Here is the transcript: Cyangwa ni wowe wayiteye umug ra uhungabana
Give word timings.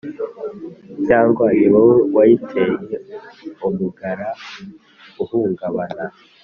Cyangwa 1.07 1.45
ni 1.57 1.67
wowe 1.73 1.95
wayiteye 2.15 2.73
umug 3.67 3.97
ra 4.19 4.29
uhungabana 5.23 6.05